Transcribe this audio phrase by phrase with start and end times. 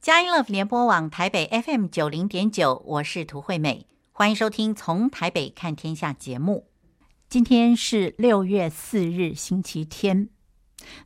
[0.00, 6.68] 佳音乐联播网台北 FM 九零点九，我是涂惠美，欢迎收听《从台北看天下》节目。
[7.28, 10.30] 今天是六月四日，星期天。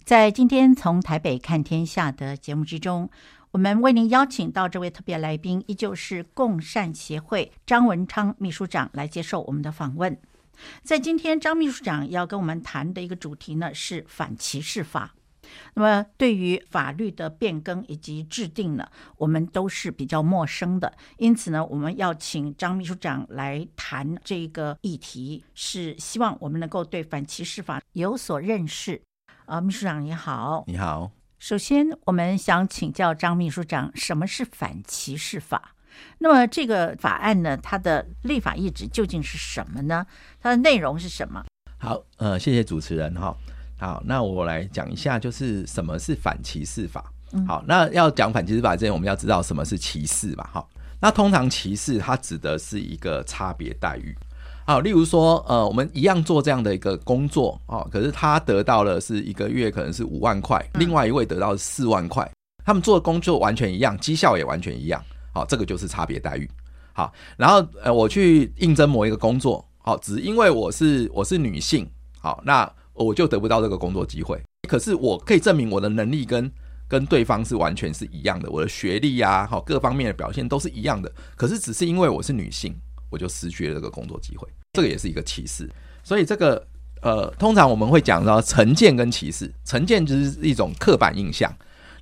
[0.04, 3.10] 在今天《从台北看天下》的节目之中，
[3.50, 10.16] 我们为您邀请到这位特别来宾，依旧是共善协会张文昌秘书长来接受我们的访问。
[10.84, 15.16] 在今天，张秘书长要跟我们谈的一个主题呢，是反歧视法。
[15.74, 20.92] 那么，对于法律的变更以及制定呢，我们都是比较陌生的。
[21.18, 29.00] 因此呢，我们要请张秘书长来谈这个议题，是希望我们能够对反歧视法有所认识。
[29.46, 31.10] 啊，秘书长你好，你好。
[31.38, 35.74] 首先，我们想请教张秘书长，什么是反歧视法？
[36.18, 40.06] 那么，这个法案呢，它的立法意旨究竟是什么呢？
[40.40, 41.44] 它的内容是什么？
[41.78, 43.36] 好，呃，谢谢主持人哈。
[43.78, 47.04] 好，那我来讲一下，就是什么是反歧视法。
[47.48, 50.48] 好，那要讲反歧视法之前，我们要知道什么是歧视吧。
[50.52, 50.64] 哈，
[51.00, 54.16] 那通常歧视它指的是一个差别待遇。
[54.64, 62.30] 好，例如说，呃，我们一样做这样的一个工作哦，可是他得到了是一个月可能是五万块，另外一位得到是四万块，
[62.64, 65.02] 他们做的工作完全一样，绩效也完全一样。
[65.32, 66.48] 好，这个就是差别待遇。
[66.92, 72.70] 好，然后呃，我去应征某一个工作，好，只因为我是我是女性，好，那。
[72.94, 76.50] 我就得不到这个工作机会，可是我可以证明我的能力跟
[76.86, 82.74] 跟对方是完全是一样的，我的学历呀，好，各方面的表现都是一样的，可是只是因为我是女性，
[83.10, 85.68] 我就失去了这个工作机会，这个也是一个歧视。
[86.02, 86.64] 所以这个
[87.02, 91.52] 呃，通常我们会讲到成见跟歧视，成见就是一种刻板印象，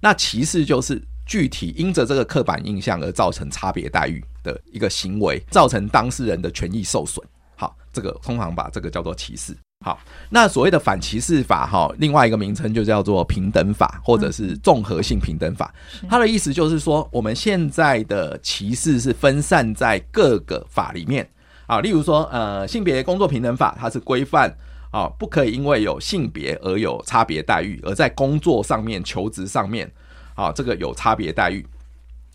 [0.01, 7.25] 那歧视就是具体因着这个刻板印象而造成差别待遇的一个行为，造成当事人的权益受损。
[7.56, 9.56] 好，这个通常把这个叫做歧视。
[9.83, 9.98] 好，
[10.30, 15.75] 那所谓的反歧视法哈，另外一个名称就叫做平等法，或者是综合性平等法。
[16.08, 21.28] 它的意思就是说，我们现在的歧视是分散在各个法里面
[21.66, 24.55] 啊，例如说，呃，性别工作平等法，它是规范
[24.91, 29.91] 啊，不可以因为有性别而有差别待遇，而在工作上面、求职上面
[30.34, 31.66] 啊，这个有差别待遇。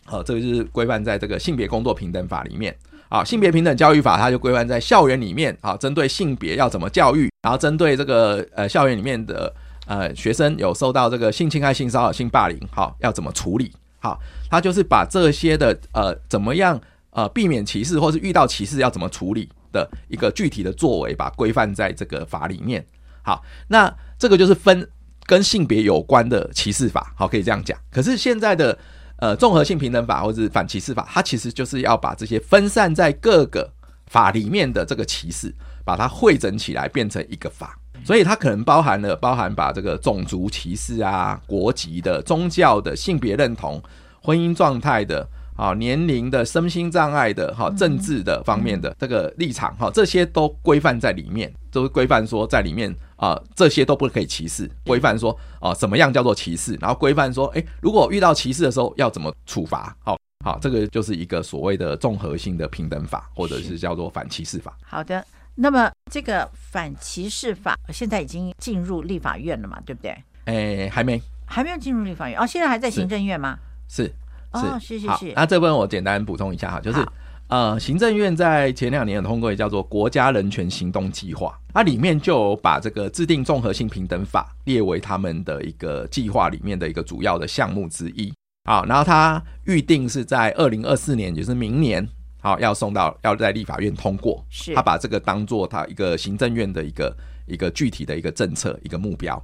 [0.05, 2.75] 好，这个就是规范在这个性别工作平等法里面。
[3.09, 9.53] 啊，性别平等教育法，它就规范在校园里面啊，针对性别要怎么教育，然后针对这个呃校园里面的
[9.85, 13.71] 呃学生有受到这个性侵害、性骚扰、性霸凌，好要怎么处理？
[13.99, 14.19] 好，
[14.49, 16.79] 它就是把这些的呃怎么样
[17.11, 22.85] 呃避免歧视，或是遇到歧视要怎么处理的一个具体的作为，把规范在这个法里面。
[23.21, 24.89] 好，那这个就是分
[25.25, 27.77] 跟性别有关的歧视法，好，可以这样讲。
[27.89, 28.77] 可是现在的。
[29.17, 33.67] 呃，综合性平等法或者是反歧视法，它其实就是要把这些分散在各个
[34.05, 37.77] 法里面的这个歧视，把它汇整起来变成一个法。
[38.05, 43.81] 所以它可能包含了包含把这个种族歧视啊、国籍的、宗教的、性别认同、
[44.21, 52.95] 婚姻状态的、啊年龄的、身心障碍的、哈政治的方面的这个立场哈，这些都规范在里面，都是规范说在里面。
[53.17, 54.69] 啊、呃，这些都不可以歧视。
[54.85, 56.77] 规范说，啊、呃，什么样叫做歧视？
[56.79, 59.97] 然后规范说，诶，如果遇到歧视的时候要怎么处罚？
[60.03, 64.77] 好，好，这个就是一个所谓的综合性的平等法，或者是叫做反歧视法。
[64.83, 65.25] 好的，
[65.55, 69.81] 那么这个反歧视法现在已经进入立法院了嘛？
[69.83, 70.15] 对不对？
[70.45, 72.45] 诶，还没，还没有进入立法院哦。
[72.45, 73.57] 现在还在行政院吗？
[73.89, 74.13] 是，是，
[74.51, 75.33] 哦，是是是。
[75.35, 77.05] 那这边我简单补充一下哈，就是。
[77.49, 88.33] 呃，行政院在前两年有通过，叫做国家人权行动计划，它里面就有把这个制定综合性平等法列为他们的一个计划里面的一个主要的项目之一。
[88.65, 92.05] 好，然后它预定是在二零二四年，就是明年，
[92.41, 94.45] 好要送到要在立法院通过。
[94.49, 97.15] 是，他把这个当做他一个行政院的一个
[97.45, 99.41] 一个具体的一个政策一个目标。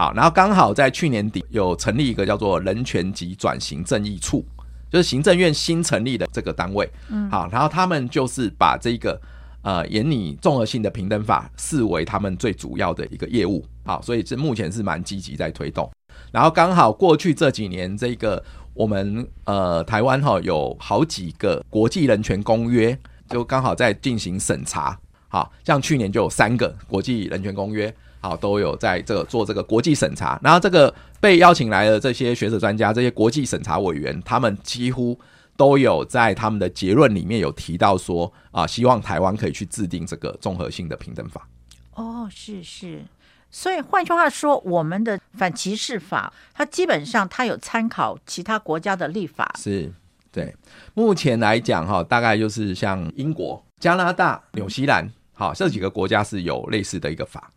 [0.00, 4.42] 好，然后刚好在去年底有成立一个叫做人权及转型正义处。
[4.90, 9.20] 就是行政院新成立的这个单位，嗯，好，然后他们就是把这个
[9.60, 15.88] 呃，研拟综合性的平等法视为他们最主要的一个业务，好，所以这目前是蛮积极在推动。
[16.32, 22.98] 然后刚好过去这几年，这个我们呃台湾哈有好几个国际人权公约，
[23.28, 24.98] 就刚好在进行审查，
[25.28, 27.94] 好，像去年就有三个国际人权公约。
[28.20, 35.18] 好，都有在这个做这个国际审查，然后这个被邀请来的这些学者专家、这些国际审查委员，他们几乎
[35.56, 41.48] 都有在他们的结论里面有提到说啊，希望台湾可以去制定这个综合性的平等法。
[41.94, 43.02] 哦，是是，
[43.50, 49.54] 所以换句话说，我们的反歧视法，它基本上它有参考其他国家的立法。
[49.58, 49.92] 是，
[50.30, 50.54] 对，
[50.94, 57.50] 目前来讲哈，大概就是像英国、加拿大、纽西兰，好，这几个国家是有类似的一个法。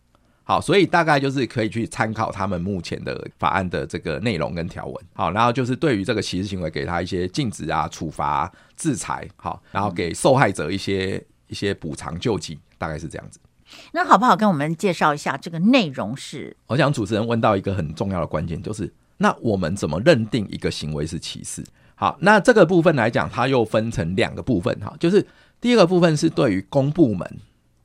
[0.46, 4.96] 好，所以大概就是可以去参考他们目前的法案的这个内容跟条文。
[5.14, 9.26] 好，然后就是对于这个歧视行为，给他一些禁止啊、处罚、制裁。
[9.38, 13.40] 好，然后给受害者一些一些补偿救济，大概是这样子。
[13.94, 16.56] 那好不好跟我们介绍一下这个内容是？
[16.68, 21.64] 我想主持人问到一个很重要的关键，就是那我们怎么认定一个行为是歧视？
[21.96, 24.78] 好，那这个部分来讲，它又分成两个部分。
[24.82, 25.26] 哈，就是
[25.62, 27.40] 第一个部分是对于公部门。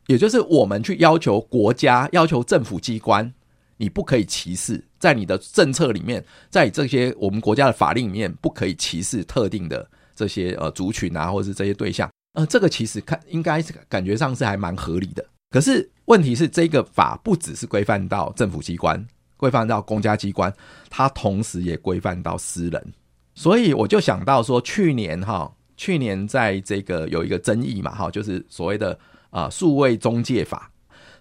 [0.08, 3.30] 也就是我们去要求国家、要求政府机关，
[3.76, 12.10] 你不可以歧视，在你的政策里面，在这些我们国家的法令里面，不可以歧视特定的这些呃族群啊，或者是这些对象。
[12.32, 15.22] 呃，这个其实看应该是感觉上是还蛮合理的。
[15.50, 19.06] 可是问题是，这个法不只是规范到政府机关，
[19.36, 20.50] 规范到公家机关，
[20.88, 22.92] 它同时也规范到私人。
[23.34, 28.98] 所以我就想到说，去年哈，去年在这个有一个争议嘛，哈，就是所谓的。
[29.30, 30.70] 啊，数位中介法，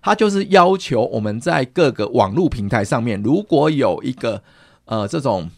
[0.01, 4.41] 它就是要求我们在各个网络平台上面，如果有一个
[4.85, 5.49] 呃这种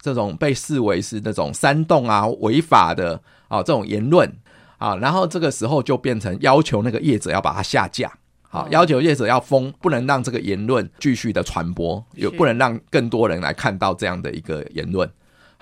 [0.00, 4.30] 这种被视为是那种煽动啊、违法的啊这种言论
[4.78, 8.12] 啊，然后这个时候就变成要求那个业者要把它下架，
[8.50, 15.10] 好，要求业者要封，不能让这个言论继续的传播，也不能让更多人来看到这样的一个言论。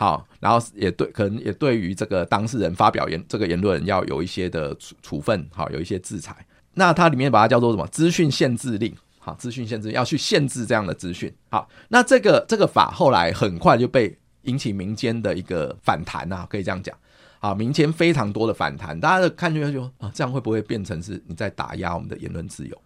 [0.02, 6.44] 好，然后也对，可能也对于这个当事人发表言这个言论要有一些的处处分，好，有一些制裁。
[6.74, 7.86] 那它里面把它叫做什么？
[7.86, 11.32] 资讯限制令，好，资讯限制要去限制这样的资讯。
[11.50, 16.92] 好，那这个这个法后来很快就被引起民间的一个反弹啊，可以这样讲。
[17.38, 22.76] 好，民间非常多的反弹，大家的看就就啊，这样会不会变成是你在打压我们的言论自由？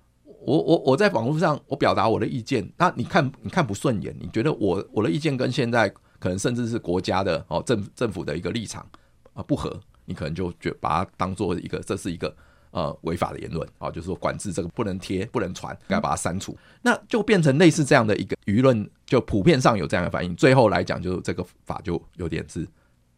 [0.44, 5.90] 我我我在网络上我表达我的意见，那你看你看不顺眼，你觉得我我的意见跟现在。
[6.18, 8.86] 可能甚至是国家的哦政政府的一个立场
[9.34, 12.34] 啊不合，你可能就觉把它当做一个这是一个
[12.70, 20.34] 呃违法的言论啊，就是说管制这个不能贴不能传，该把它删除，那就变成类似这样的一个舆论，就普遍上有这样的反应。
[20.36, 22.66] 最后来讲，就这个法就有点是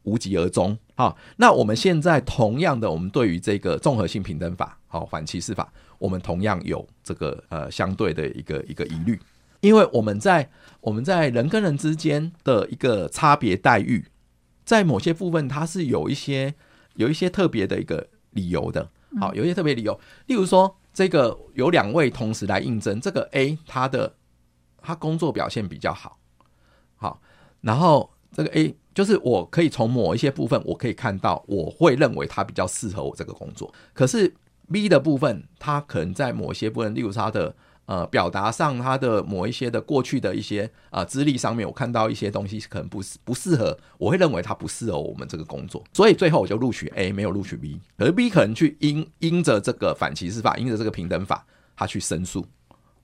[0.02, 0.76] 无疾而终。
[0.94, 9.20] 好，那我们现在同样的，我们对于这个综合性平等法好反歧视法，我们同样有这个呃相对的一个一个疑虑。
[9.60, 10.50] 因为我们在
[10.80, 14.06] 我们在人跟人之间的一个差别待遇，
[14.64, 16.54] 在某些部分它是有一些
[16.94, 18.90] 有一些特别的一个理由的。
[19.18, 24.14] 好，有一些特别理由，例如说，这个有两位同时来应征，这个 A 他的
[24.80, 26.18] 他工作表现比较好，
[26.94, 27.20] 好，
[27.62, 33.72] 然后这个 A 就是我可以从某一些部分我可以看到，我会认为他比较适合我这个工作。
[33.92, 34.32] 可是
[34.70, 37.56] B 的部分，他可能在某些部分，例如他的。
[37.88, 47.80] 呃，表达上他的某一些的过去的一些啊资历上面，我看到一些东西可能不适不适合，我会认为他不适合我们这个工作，所以最后我就录取 A，没有录取 B。
[47.96, 51.42] 而 B 可能去因因着这个反歧视法，因着这个平等法，
[51.74, 52.46] 他去申诉，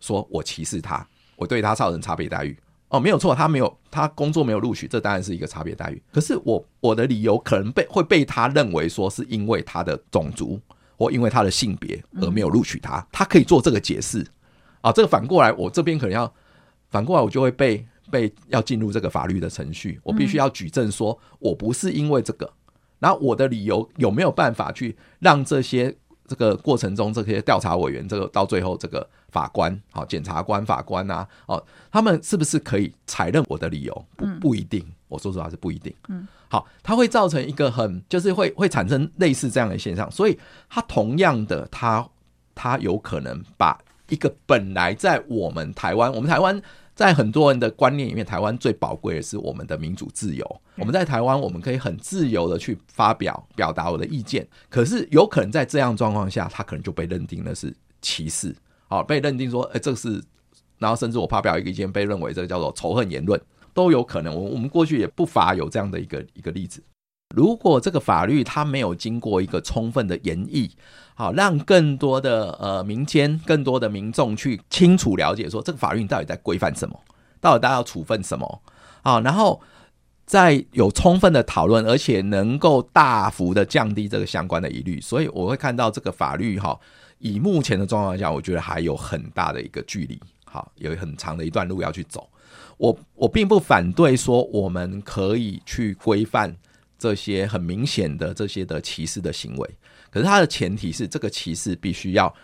[0.01, 2.55] 说我歧视他，我对他造成差别待遇。
[2.89, 6.03] 哦，没有错，他没有他工作没有录取，这当然是一个差别待遇。
[6.13, 10.61] 可是我我的理由可能被会被他认为说是因为他的种族
[10.99, 14.27] 或因为他的性别而没有录取他，他可以做这个解释。
[14.85, 16.31] 啊，这个反过来，我这边可能要
[16.91, 22.53] 反过来，我就会被被要进入这个法律的程序，我必须要举证说我不是因为这个，
[22.99, 25.97] 然后我的理由有没有办法去让这些
[26.27, 34.07] 这个过程中这些调查委员，这个到最后这个法官、好检察官、法官啊，哦，他们是不是可以采认我的理由？
[34.17, 35.95] 不不一定，我说实话是不一定。
[36.11, 42.06] 嗯，好，它会造成一个很就是会会产生类似这样的现象，所以它同样的，它
[42.55, 43.79] 它有可能把。
[44.08, 46.61] 一个本来在我们台湾，我们台湾
[46.94, 50.61] 在很多人的观念里面，台湾最宝贵的是我们的民主自由。
[50.77, 54.46] 我们在台湾，我们可以很自由的去发表、表达我的意见。
[54.69, 58.55] 可是有可能在这样状况下，他可能就被认定的是歧视，
[58.89, 60.23] 好，被认定说，哎，这是，
[60.79, 63.41] 然后甚至我发表一个意见，被认为这个叫做仇恨言论，
[63.73, 64.34] 都有可能。
[64.34, 66.82] 我我们过去也不乏有这样的一个一个例子。
[67.34, 70.70] 如果这个法律它没有经过一个充分的研议，
[71.14, 76.98] 好，让更多的呃民间、更多的民众去清楚了解说这个法律到底在规范什么，
[77.41, 78.62] 到底大家要处分什么，
[79.03, 79.60] 好，然后
[80.26, 86.79] 再有充分的讨论，而且能够大幅的降低这个相关的疑虑，所以我会看到这个法律哈，
[87.19, 92.29] 以目前的状况下，我觉得还有很大的一个距离，好，有很长的一段路要去走。
[92.76, 96.56] 我我并不反对说我们可以去规范。
[97.05, 99.77] 这些很明显的这些的歧视的行为，
[100.11, 102.34] 可是它的前提是这个歧视必须要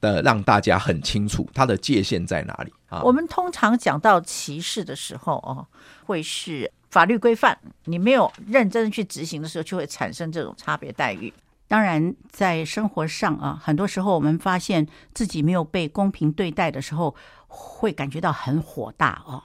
[0.00, 3.02] 的让大家很清楚它的界限在哪里啊。
[3.02, 5.66] 我们通常讲到歧视的时候哦，
[6.04, 11.32] 会是法律规范，你没有认真去执行的时候，就会产生这种差别待遇。
[11.66, 17.16] 当然，在生活上啊，很多时候我们发现自己没有被公平对待的时候。
[17.56, 19.40] 会感觉到很火大哦。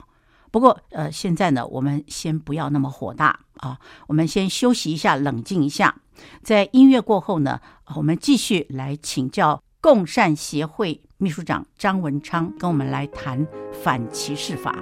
[0.50, 3.78] 不过呃，现在呢，我们先不要那么火大啊，
[4.08, 5.94] 我们先休息一下，冷静一下。
[6.42, 7.60] 在音乐过后呢，
[7.96, 13.46] 我们继续来请教共善协会秘书长张文昌，跟我们来谈
[13.82, 14.74] 反歧视法。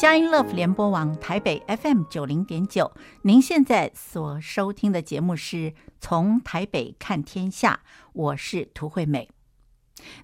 [0.00, 2.90] 佳音 Love 联播网台北 FM 九零点九，
[3.20, 7.80] 您现在所收听的节目是从台北看天下，
[8.14, 9.28] 我是涂惠美。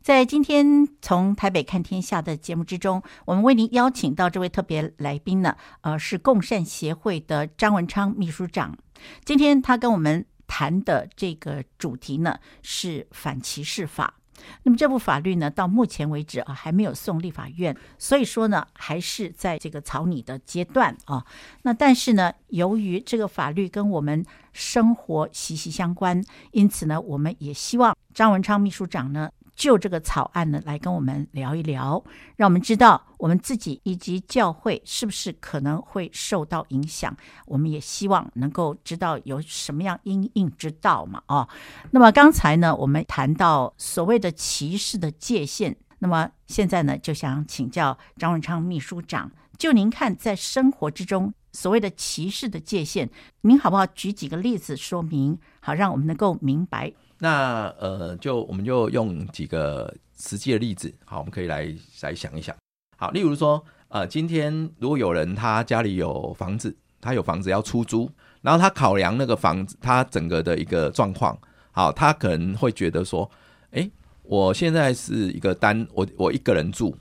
[0.01, 8.79] 在今天从台北看天下的节目之中，我们为您邀请到这位特别来宾呢，呃，是共善协会的张文昌秘书长。
[9.27, 14.15] 今天他跟我们谈的这个主题呢，是反歧视法。
[14.63, 21.25] 那么这部法律呢，到目前为止啊，还没有送立法院，所以说呢，还是在这个草拟的阶段啊。
[21.63, 29.31] 那但是呢，由于这个法律跟我们生活息息相关，因此呢，我们也希望张文昌秘书长呢。
[29.57, 32.05] 就这个草案呢，来跟我们聊一聊，
[32.37, 37.17] 让我们知道我们自己以及教会是不是可能会受到影响。
[37.47, 41.49] 我们也希望能够知道有什么样因应之道嘛，哦。
[41.91, 53.09] 那么刚才呢，我们谈到所谓的歧视的界限，那么现在呢，就想请教张文昌秘书长，就您看在生活之中所谓的歧视的界限，
[53.41, 56.93] 您好不好举几个例子说明，好让我们能够明白。
[57.19, 62.55] 那呃，就我们就用几个实际的例子，好，我们可以来来想一想。
[62.99, 68.11] 好，例如说，呃，今天如果有人他家里有房子，他有房子要出租，
[68.43, 71.39] 然后他考量那个房子他整个的一个状况，
[71.73, 73.31] 好，他可能会觉得说，
[73.71, 73.91] 诶，
[74.23, 76.95] 我现在是一个单，我我一个人住，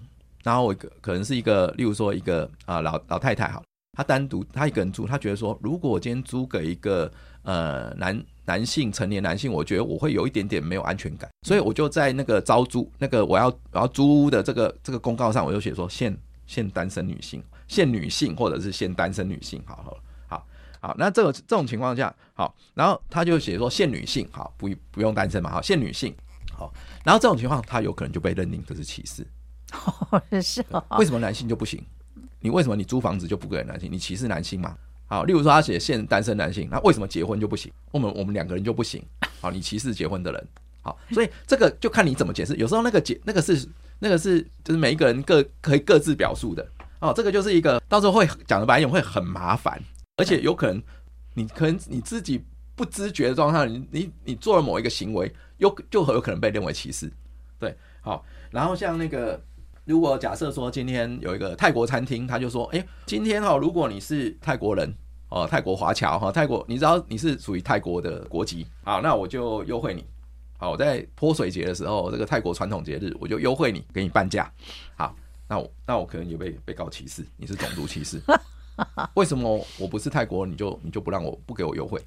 [0.44, 7.12] 然后我可能是一个，例如说一个啊、老老太太，好，他单独他一个人住，他觉得说，如果我今天租给一个
[7.46, 8.22] 呃男。
[8.48, 19.98] 男性成年男性，我觉得我会有一点点没有安全感，所以我就在那个招租那个我要我要租屋的这个这个公告上，我就写说限限单身女性，限女性或者是限单身女性，好好
[20.28, 20.46] 好
[20.80, 26.16] 好，那这个这种情况下，好，然后他就写说限女性，好不不用单身嘛，好限女性，
[26.56, 26.72] 好，
[27.04, 29.26] 然后这种情况他有可能就被认定这是歧视，
[30.40, 30.64] 是
[31.00, 31.84] 为什么男性就不行？
[32.42, 33.92] 你为什么你租房子就不给男性？
[33.92, 34.78] 你歧视男性吗？
[35.08, 37.72] 好，例如说他写现单身男性，那为什么结婚就不行？
[37.92, 39.04] 我们我们两个人就不行？
[39.40, 40.48] 好，你歧视结婚的人。
[40.82, 42.56] 好，所以这个就看你怎么解释。
[42.56, 43.68] 有时候那个解那个是
[44.00, 46.68] 那个是就是每一个人各可以各自表述的。
[47.00, 49.80] 哦，这个就是一个到时候会讲的白一点会很麻烦，
[50.18, 50.82] 而且有可能
[51.34, 52.44] 你可能你自己
[52.76, 57.12] 不知觉的状态，你你你做了某一个行为，又就很有可能被认为歧视。
[57.60, 59.40] 对，好，然后像那个。
[59.86, 64.92] 如果假设说今天有一个泰国餐厅，他就说：“哎，今天哈，如果你是泰国人
[65.30, 70.04] 哦，泰国华侨哈，泰国你知道你是属于泰国的国籍，好，那我就优惠你。
[70.58, 74.52] 好，我在泼水节的时候，这个泰国传统节日，我就优惠你，给你半价。
[74.96, 75.16] 好，
[75.48, 78.20] 那我那我可能也被被告歧视，你是种族歧视。
[79.14, 82.04] 为什么我不是泰国，你就你就不让我不给我优惠？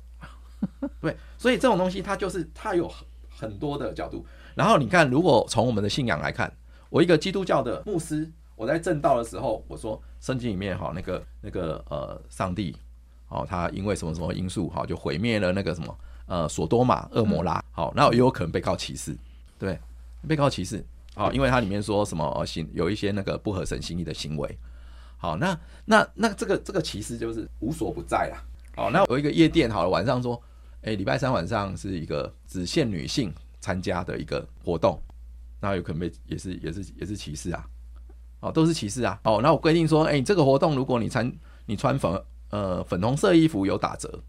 [1.00, 2.92] 对，所以这种东西它就是它有
[3.30, 4.26] 很多的角度。
[4.56, 6.52] 然后你看，如果从我们的信仰来看。
[6.90, 12.74] 我一个基督教的牧师，我在正道的时候，我说圣经里面哈那个那个呃上帝，
[13.28, 19.16] 哦他因为什么什么因素哈就毁灭了那个什么呃索多玛恶魔拉，好，那也有可能被告歧视，
[19.58, 19.78] 对，
[20.26, 24.58] 被告歧视，好，因为它里面说什么行有一些那个不合神心意的行为，
[25.18, 28.42] 好，那那那这个这个歧视就是无所不在啦，
[28.74, 30.40] 好，那有一个夜店好了，晚上说，
[30.82, 34.98] 哎，礼拜三晚上是一个只限女性参加的一个活动。
[35.60, 37.66] 那有可能被也是也是也是歧视啊，
[38.40, 41.32] 哦，都是歧视啊，哦，那我规定说，哎、这个活动如果你穿
[41.66, 44.22] 你穿粉呃粉红色衣服有打折，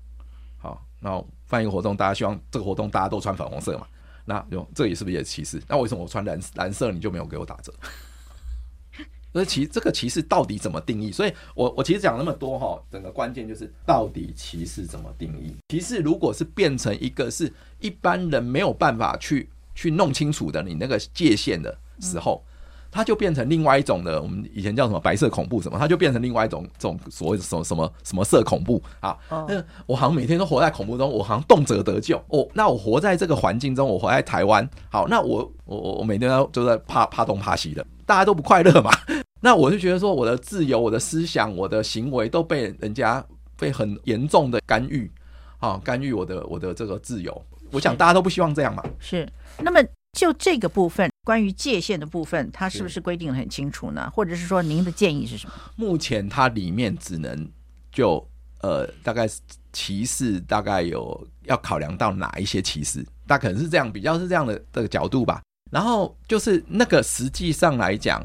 [0.57, 3.86] 好，那办一个活动，大家希望这个活动大家都穿粉红色嘛，
[4.25, 5.62] 那有这也是不是也是歧视？
[5.67, 7.71] 那为什么我穿蓝蓝色你就没有给我打折？
[9.31, 11.12] 所以歧这个歧视到底怎么定义？
[11.12, 15.55] 所以我我其实讲那么多哈，整个关键就是到底歧视怎么定义？
[15.67, 19.48] 歧视如果是变成一个是一般人没有办法去。
[19.75, 22.43] 去弄清楚的你那个界限的时候，
[22.91, 29.15] 它就变成另外一种的，我们以前叫什么白色恐怖什么，它就变成另外一种这种所谓的什么什么什么色恐怖啊。
[29.29, 29.63] 那、oh.
[29.85, 32.17] 我好像每天都活在恐怖中，我好像动辄得救。
[32.29, 38.91] 哦，那我活在这个环境中，我活在台湾，好，那我我我每天都在怕怕东怕西的，大家都不快乐嘛。
[39.41, 43.23] 那我就觉得说，我的自由、我的思想、我的行为都被人家
[43.57, 45.09] 被很严重的干预，
[45.59, 47.41] 啊，干预我的我的这个自由。
[47.71, 48.83] 我想大家都不希望这样嘛。
[48.99, 49.25] 是。
[49.61, 54.09] 那么就这个部分，关于界限的部分，它是不是规定的很清楚呢？
[54.13, 55.53] 或者是说，您的建议是什么？
[55.75, 57.49] 目前它里面只能
[57.91, 58.25] 就
[58.61, 59.27] 呃，大概
[59.71, 65.41] 歧视大概有要考量到哪一些歧视，大可能是这样，比较是这样的这个角度吧。
[65.71, 68.23] 然后就是那个实际上来讲。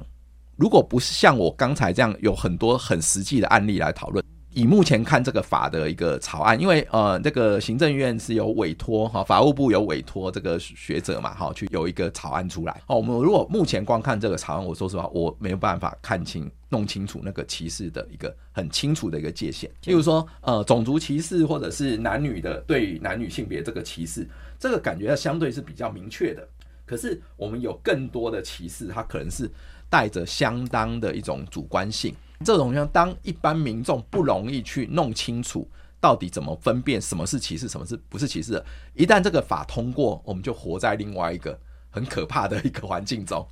[0.56, 4.24] 如果不是像我刚才这样有很多很实际的案例来讨论，
[4.54, 12.80] 以目前看这个法的一个草案，因为呃，这个行政院是有委托哈，法务部有委托这个学者嘛，哈，去有一个草案出来。
[12.86, 19.68] 哦，我们如果目前光看这个草案，我说实话，我没有办法看清、弄清楚那个歧视的一个很清楚的一个界限。
[19.84, 24.26] 例如说，呃，种族歧视或者是男女的对男女性别这个歧视，
[24.58, 26.48] 这个感觉相对是比较明确的。
[26.86, 29.50] 可是我们有更多的歧视，它可能是。
[29.90, 35.68] 带着相当的一种主观性，这种像当一般民众不容易去弄清楚
[36.00, 38.66] 到底怎么分辨什么是歧视，什么是不是歧视的。
[38.94, 41.58] 一旦这个法通过，我们就活在另外一个
[41.90, 43.46] 很可怕的一个环境中。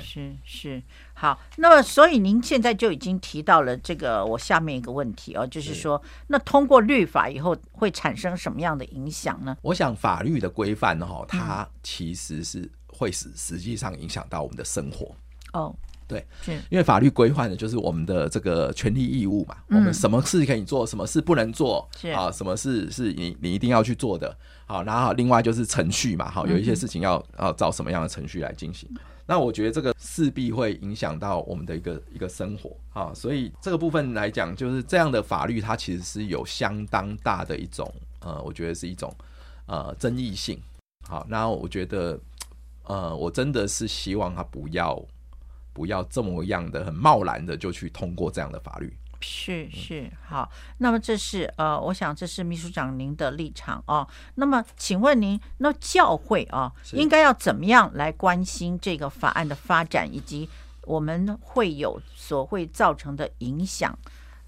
[0.00, 0.82] 是是
[1.14, 1.40] 好。
[1.56, 9.56] 那么，所以您现在就已经提到了这个我下面一个问题哦，就是说，那通过律法以后会产生什么样的影响呢？
[9.62, 15.06] 我想法律的规范哈，它其实是会使实际上影响到我们的生活。
[15.52, 15.74] 哦，oh,
[16.08, 16.26] 对，
[16.68, 22.08] 因为法律规范的就是我们的这个权利义务嘛，嗯、我们什么事可以做，什么事不能做，是。
[22.10, 28.88] 啊，什么事是你你一定要去做的，好，然后另外就是程序嘛，好，有一些事情要、嗯、要照什么样的程序来进行，
[29.26, 37.90] 那我觉得这个势必会影响到我们的一个一个生活啊，所以这个部分来讲，就是这样的法律它其实是有相当大的一种
[38.20, 39.14] 呃，我觉得是一种
[39.66, 40.60] 呃争议性，
[41.08, 42.18] 好，那我觉得
[42.84, 45.02] 呃，我真的是希望他不要。
[45.72, 48.96] 不要这么样的很贸然的就去通过这样的法律。
[49.24, 54.04] 是是好，那么这是呃，我想这是秘书长您的立场哦。
[54.34, 60.48] 那么请问您，那教会啊，是应该要怎么样来关心这个法案的发展，以及
[60.82, 63.96] 我们会有所会造成的影响？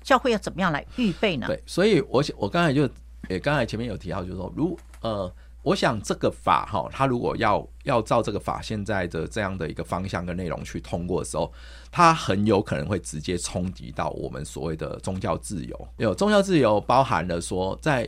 [0.02, 1.46] 教会要怎么样来预备呢？
[1.46, 2.88] 对，所以我我刚才就
[3.28, 5.32] 也刚才前面有提到，就是说，如呃。
[5.64, 11.50] 我想这个法哈，它如果要要照这个法现在的这样的一个方向跟内容去通过的时候，
[11.90, 15.88] 它很有可能会直接冲击到我们所谓的宗教自由。
[15.96, 18.06] 有宗教自由包含了说在，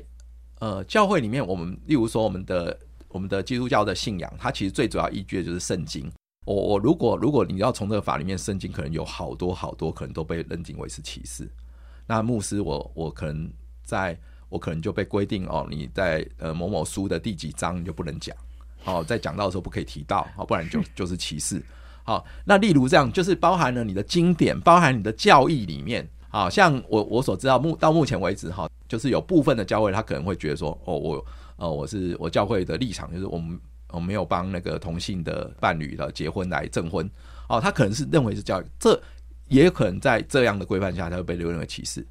[0.59, 6.13] 呃教会里面，我们例如说我们的我们的基督教的信仰，它其实最主要依据的就是圣经。
[6.45, 11.51] 我我如果如果你要从这个法里面，圣经可能有好多好多可能都被认定为是歧视。
[12.07, 13.51] 那牧师，我我可能
[13.83, 14.15] 在。
[14.49, 18.37] 我可能就被规定哦，你在呃某某书的第几章你就不能讲，
[18.85, 21.63] 哦，在讲到的时候不可以提到，哦，不然就 就是歧视。
[22.05, 33.59] 好，那例如这样，就是包含了你的经典，包含你的教义里面，好像我我所知道目到目前为止哈，就是有部分的教会他可能会觉得说，哦，我呃我是我教会的立场就是我们
[33.91, 37.11] 我没有帮那个同性的伴侣的结婚来证婚，
[37.49, 39.03] 哦，他可能是认为是教育，这
[39.49, 42.07] 也有可能在这样的规范下，他会被认为歧视。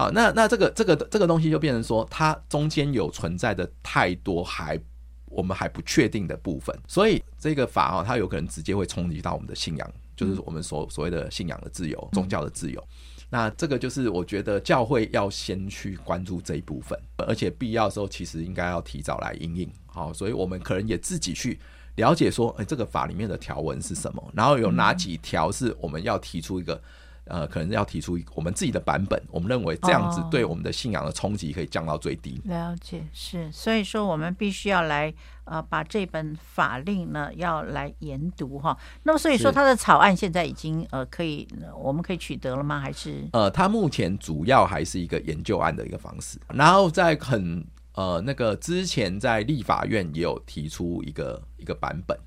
[0.00, 4.80] 好，那那这个这个这个东西就变成说，它中间有存在的太多还
[5.26, 12.82] 我们还不确定的部分，所以这个法啊，它有可能直接会冲击到我们的信仰，就是我们所所谓的信仰的自由、宗教的自由。
[13.28, 19.70] 那这个就是我觉得教会要先去关注这一部分，而且必要的时候其实应该要提早来应应。
[19.84, 21.60] 好，所以我们可能也自己去
[21.96, 26.80] 了解说，哎，这个法里面的条文是什么，然后有哪几条是我们要提出一个。
[27.30, 32.40] 呃，可能要提出我们自己的版本，我们认为这样子对我们的信仰的冲击可以降到最低。
[32.44, 32.50] 哦。
[32.50, 35.14] 了解，是，所以说我们必须要来
[35.44, 38.76] 呃把这本法令呢要来研读哈。
[39.04, 41.46] 那么所以说它的草案现在已经呃可以
[41.78, 42.80] 我们可以取得了吗？
[42.80, 47.64] 还是呃，它目前主要还是一个研究案的一个方式，然后在很
[47.94, 52.18] 呃那个之前在立法院也有提出一个一个版本。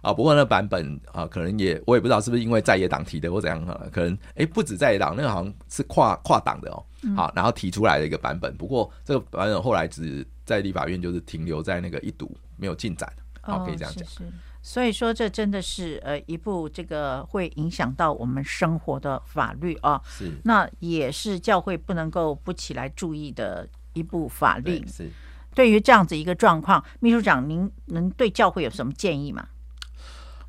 [0.00, 6.84] 啊，不过那版本啊，可能也我也不知道是不是因为在野党提的或怎样啊，可能哎不止在野党，那个好像是跨跨党的哦，
[7.16, 8.56] 好，然后提出来的一个版本。
[8.56, 13.12] 不过这个版本后来只在立法院就是停留在那个一读，没有进展。
[13.42, 14.06] 好，可以这样讲。
[14.06, 14.24] 是，
[14.62, 20.00] 所以说这真的是呃一部这个会影响到我们生活的法律啊。
[20.04, 20.30] 是。
[20.44, 24.86] 那也是教会不能够不起来注意的一部法律。
[24.86, 25.10] 是。
[25.54, 29.48] 对于这样子一个状况，秘书长您能对教会有什么建议吗？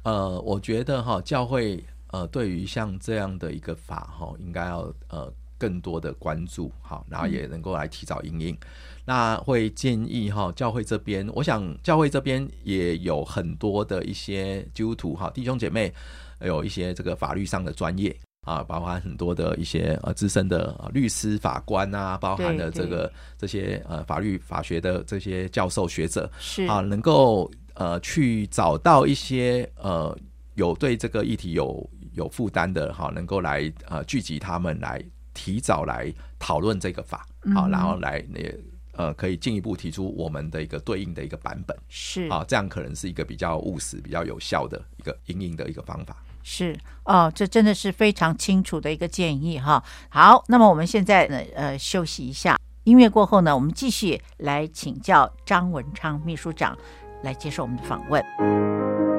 [0.03, 8.57] 呃，我觉得哈，教会呃，对于像这样的一个法哈，应该要呃更多的关注哈，然后也能够来提早应应。
[9.05, 15.93] 那会建议哈，教会这边，我想教会这边也有很多的一些基督徒哈，弟兄姐妹
[16.41, 18.15] 有一些这个法律上的专业
[18.47, 27.49] 啊，包含很多的一些呃资深的律师、法官啊，包含了这个这些呃法律法学的这些教授学者是啊，能够。
[27.75, 30.17] 呃，去找到一些呃
[30.55, 35.03] 有对这个议题有有负担的哈，能够来呃聚集他们来
[35.33, 38.59] 提早来讨论这个法，好，然后来也
[38.93, 46.15] 呃可以进一步提出我们的一个对应的一个版本，是啊，这样可能是一个比较务实、比较有效的一个因应的一个方法。
[46.43, 49.83] 是哦，这真的是非常清楚的一个建议哈。
[50.09, 56.77] 好，那么我们现在呢呃休息一下，音乐过后呢，我们继续来请教张文昌秘书长。
[57.23, 59.10] 来接受我们的访问。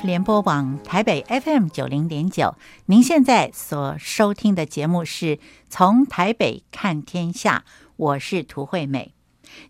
[0.00, 7.64] 联播网台北 FM 九零点九，您现在所收听的节目是从台北看天下，
[7.96, 9.14] 我是涂惠美。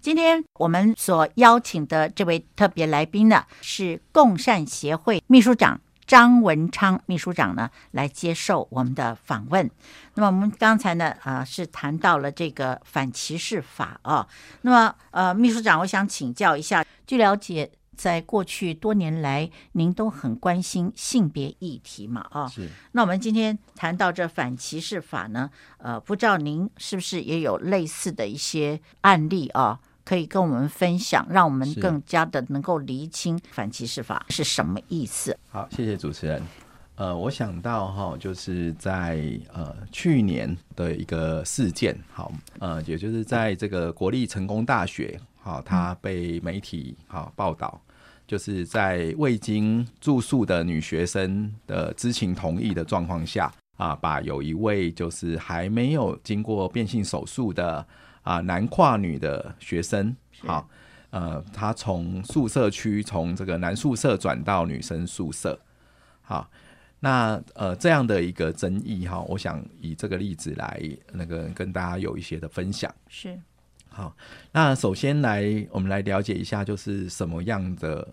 [0.01, 9.69] 今天我们所邀请的这位特别来宾呢，是共善协会秘书长张文昌秘书长呢，来接受我们的访问。
[10.15, 14.27] 那么我们刚才呢，呃，是谈到了这个反歧视法啊。
[14.63, 17.73] 那么，呃，秘书长，我想请教一下，据了解。
[17.97, 22.27] 在过去多年来，您都很关心性别议题嘛？
[22.31, 22.69] 啊，是。
[22.93, 35.39] 那我们今天谈到这反歧视法呢，呃，不知道您是不是也有类似的一些案例啊，可以跟我们分享，让我们更加的能够厘清反歧视法是什么意思。
[35.51, 36.43] 好，谢谢主持人。
[36.95, 45.19] 呃，我想到哈，就是在呃去年的一个事件，好，呃，也就是在这个国立成功大学。
[45.45, 47.81] 好，他被媒体好报道，
[48.29, 57.85] 就是在未经住宿的女学生的知情同意的状况下啊，把有一位就是还没有经过变性手术的
[58.23, 60.15] 啊男跨女的学生，
[60.47, 60.69] 好，
[61.11, 65.59] 呃，他从宿舍区从这个男宿舍转到女生宿舍，
[66.21, 66.49] 好，
[67.01, 70.81] 那呃这样的一个争议哈，我想以这个例子来
[71.13, 72.95] 那个跟大家有一些的分享。
[73.09, 73.37] 是。
[73.95, 74.17] 好，
[74.53, 78.09] 那首先来，我们来了解一下，就是什么样的，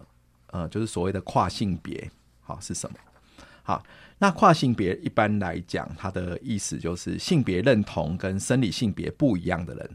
[0.48, 2.12] 呃，就是所谓的跨性别，
[2.42, 2.98] 好是什么？
[3.64, 3.82] 好，
[4.18, 9.90] 那跨性别一般来讲，它的意思就是性别认同跟生理性别不一样的人，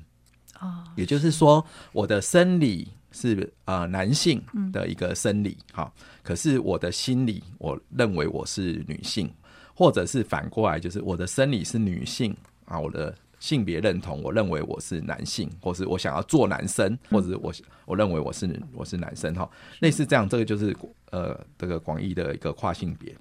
[0.61, 4.43] 哦，也就是说，我的生理是呃男性
[4.73, 5.93] 的一个生理，好，
[6.23, 9.31] 可是我的心理，我认为我是女性，
[9.75, 13.15] 或者是反过来，就是我的生理是女性啊，我的。
[13.45, 17.53] 性别认同，我认为我是男性，或是我想要做男生，或者我
[17.85, 19.47] 我认为我是我是男生哈，
[19.81, 20.75] 类似这样，这个就是
[21.11, 23.15] 呃这个广义的一个跨性别。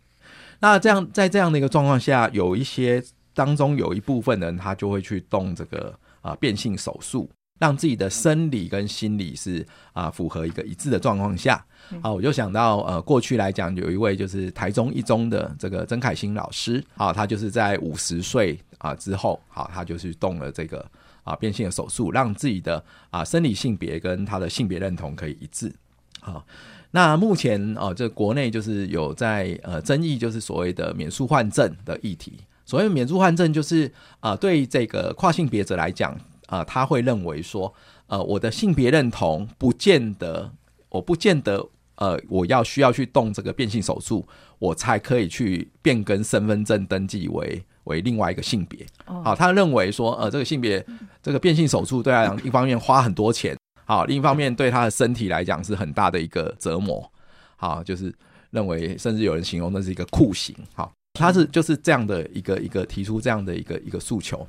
[0.61, 5.89] 那这样在这样的一个状况下，有一些当中有一部分人他就会去动这个
[6.21, 7.29] 啊、呃、变性手术。
[7.63, 11.65] 让自己的生理跟心理是啊符合一个一致的状况下，
[12.01, 20.85] 啊，我就想到呃过去来讲有一位就是台中一中的这个曾凯欣老师啊，他就是在五十岁啊之后，好，他就是动了这个
[21.23, 25.71] 啊变性的手术，让自己的啊生理性别跟他的性别认同可以一致。
[26.19, 26.45] 好，
[26.91, 32.33] 那目前啊这国内就是有在呃争议，就是所谓的免术换证的议题。
[32.65, 36.13] 所谓免诉换证，就是啊对这个跨性别者来讲。
[36.53, 37.73] 啊、呃，他会认为说，
[38.05, 40.51] 呃，我的性别认同不见得，
[40.89, 44.23] 我不见得，呃，我要需要去动这个变性手术，
[44.59, 48.85] 我才可以去变更身份证登记为为另外一个性别。
[49.05, 50.85] 好、哦，他认为说，呃，这个性别
[51.23, 57.11] 这个变性手术对他来讲，一方面花很多钱，好，另一方面对他的身体来讲是很大的一个折磨。
[57.55, 58.13] 好，就是
[58.51, 60.55] 认为，甚至有人形容那是一个酷刑。
[60.75, 64.47] 好，他是就是这样的一个一个提出这样的一个一个诉求。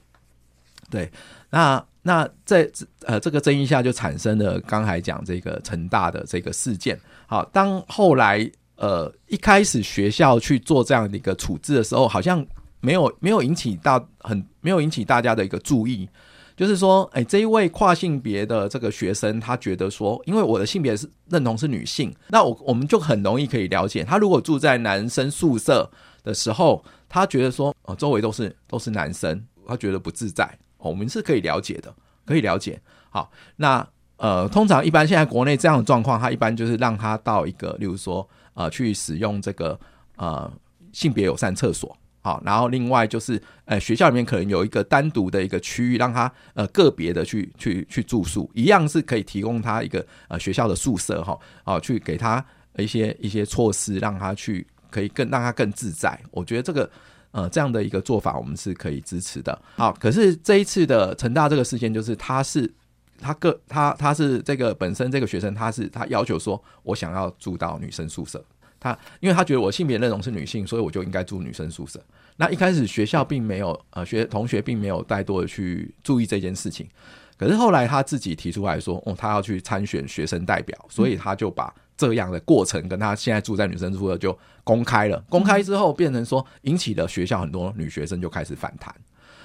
[0.95, 1.11] 对，
[1.51, 1.85] 那。
[2.07, 2.71] 那在
[3.07, 7.01] 呃这个争议下，就产生了刚才讲这个成大的这个事件。
[7.27, 12.47] 好，当后来呃一开始学校去做这样的一个处置的时候，好像
[12.81, 16.07] 没有没有引起大很没有引起大家的一个注意。
[16.55, 25.91] 就是说，哎，这一位跨性别的这个学生，他觉得说，因为我的性别是认同是女性，那我我们就很容易可以了解，他如果住在男生宿舍
[26.23, 30.47] 的时候，他觉得说，哦，周围都是都是男生，他觉得不自在。
[30.89, 31.95] 我们是可以了解的，
[32.25, 32.81] 可以了解。
[33.11, 39.79] 好，那呃，通常一般现在国内这样的状况，他一般就是让他到一个，例如说呃，去使用这个
[40.17, 40.51] 呃
[40.93, 41.97] 性别友善厕所。
[42.23, 52.43] 好，然后另外就是，呃，学校里面可能有一个单独的一个区域，让他呃个别的去去去住宿，一样是可以提供他一个呃学校的宿舍哈，啊，去给他
[52.79, 56.19] 一些一些措施，让他去可以更让他更自在。
[56.31, 56.91] 我觉得这个
[57.35, 59.61] 呃这样的一个做法，我们是可以支持的。
[59.75, 62.73] 好，可是这一次的成大这个事件，就是他是
[63.19, 68.43] 他个他他是这个本身这个学生，他是他要求说我想要住到女生宿舍。
[68.79, 72.01] 他，因为他觉得我性别认同是女性，所以我就应该住女生宿舍。
[72.37, 76.87] 那一开始学校并没有，呃，学同学并没有太多的去注意这件事情。
[77.39, 85.23] 可是后来他自己提出来说，哦，他要去参选学生代表，所以他就把这样的过程跟他现在住在女生宿舍就公开了。
[85.29, 88.95] 公开之后，变成说引起了学校很多女学生就开始反弹。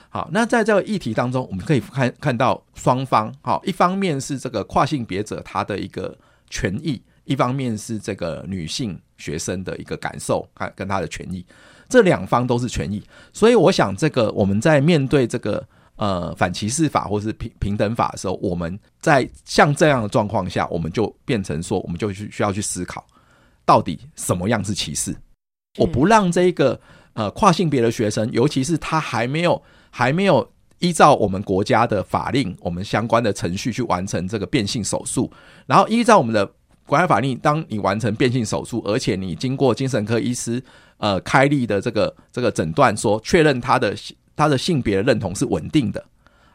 [0.09, 6.17] 好，那在这个议题当中，我们可以看看到双方，好，一方面是这个跨性别者他的一个
[6.49, 7.01] 权益。
[7.25, 11.45] 一方面是这个女性学生的一个感受，看跟她的权益，
[11.87, 15.63] 这两方都是权益，所以我想这个我们在面对这个
[15.99, 23.05] 呃反歧视法或是平平等法的时候，我们在像这样的状况下，我们就变成说，我们就需需要去思考，
[23.65, 25.15] 到底什么样是歧视？
[25.77, 26.79] 我不让这个
[27.13, 35.31] 呃跨性别的学生，尤其是他还没有还没有依照我们国家的法令，我们相关的程序去完成这个变性手术，
[35.67, 36.49] 然后依照我们的。
[36.85, 40.59] 国家法令，当你完成变性手术，而且你经过精神科医师
[40.97, 43.95] 呃开立的这个这个诊断，说确认他的
[44.39, 46.01] 他的性别的认同是稳定的，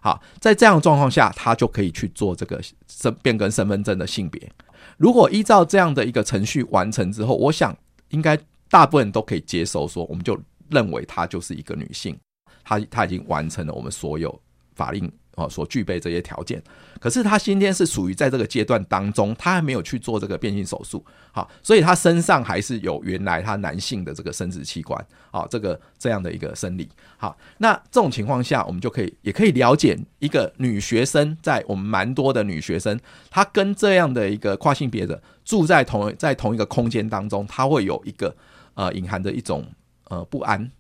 [0.01, 4.51] 好，在这样的状况下，他就可以去做这个身变更身份证的性别。
[4.97, 7.77] 如果依照这样的一个程序完成之后，我想
[8.09, 8.39] 应该
[8.71, 10.35] 大部分都可以接受，说我们就
[10.71, 12.19] 认为她就是一个女性，
[12.65, 14.41] 她她已经完成了我们所有
[14.75, 15.13] 法令。
[15.37, 16.63] 哦，所具备这些条件，
[17.01, 32.97] 可是他今天是属于在这个阶段当中，他还没有去做这个变性手术，好，所以他身上还是有原来他男性的这个生殖器官，好，这个这样的一个生理，好，那这种情况下，我们就可以也可以了解一个女学生，在我们蛮多的女学生，
[33.29, 38.35] 她跟这样的一个跨性别的住在同在同一个空间当中，她会有一个
[38.75, 39.67] 呃隐含的一种
[40.05, 40.71] 呃不安，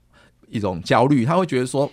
[0.49, 1.90] 一种焦虑，她会觉得说。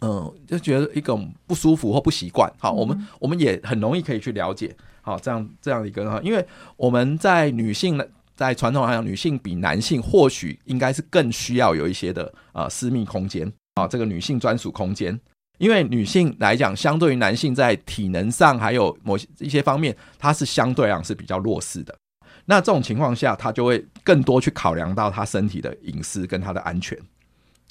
[0.00, 2.52] 嗯，就觉得一种不舒服或不习惯。
[2.58, 4.74] 好，我们我们也很容易可以去了解。
[5.00, 6.44] 好，这样这样一个哈，因为
[6.76, 8.04] 我们在女性呢，
[8.34, 15.18] 在传统来讲，女性比男性或许应该是更需要有一些的呃私密空间啊，这个女性专属空间。
[15.58, 21.96] 因为女性来讲，相对于男性在体能上还有某些一些方面，她是相对上是比较弱势的。
[22.46, 26.98] 那这种情况下，她就会更多去考量到她身体的隐私跟她的安全。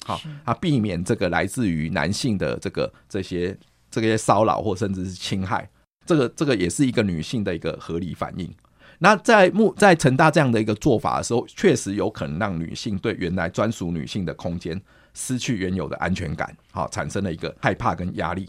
[0.04, 3.56] 好，啊避免这个来自于男性的这个这些
[3.90, 5.66] 这些骚扰或甚至是侵害，
[6.04, 8.52] 这个这个也是一个女性的一个合理反应。
[8.98, 14.80] 那在目在成大这样的一个做法的时候，确实有可能让女性对原来专属女性的空间
[15.14, 18.48] 失去原有的安全感，好，产生了一个害怕跟压力。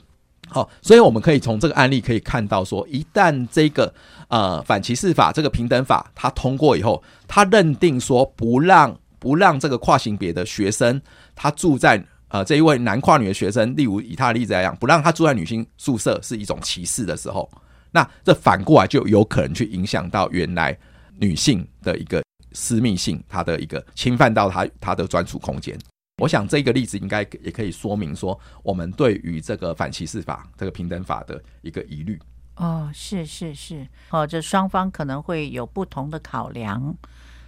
[0.50, 3.92] 好，所以我们可以从这个案例可以看到，说一旦这个
[4.28, 8.98] 呃反歧视法这个平等法它通过以后，它认定说不让。
[9.18, 11.02] 不让这个跨性别的学生，
[11.36, 17.50] 他住在呃这一位男跨女的学生，例如以他的例子来讲，不让他住在女性宿舍是一种歧视的时候，
[17.92, 20.78] 那这反过来就有可能去影响到原来
[21.20, 25.78] 女性的一个私密性，他的一个侵犯到他他的专属空间。
[26.22, 32.18] 我想这个例子应该也可以说明说，我们对于这个反歧视法、这个平等法的一个疑虑。
[32.56, 36.96] 哦，是是是，哦，这双方可能会有不同的考量。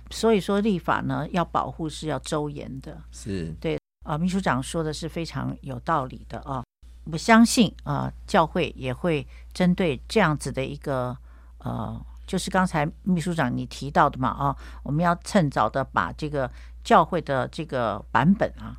[0.09, 4.17] 所以说立法呢，要保护是要周延的，是对啊、呃。
[4.17, 6.63] 秘书长说的是非常有道理的啊。
[7.11, 11.15] 我相信啊、呃，教会也会针对这样子的一个
[11.59, 16.49] 呃，就是刚才秘书长你提到的嘛啊，我们要趁早的把这个
[16.83, 18.75] 教会的这个版本啊，